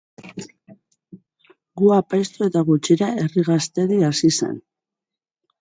[1.81, 4.61] Gu apaiztu eta gutxira Herri Gaztedi hasi zen.